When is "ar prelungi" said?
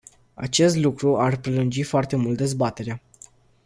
1.19-1.83